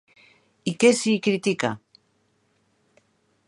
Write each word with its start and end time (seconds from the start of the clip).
I 0.71 0.73
què 0.83 0.91
s'hi 1.01 1.13
critica? 1.27 1.71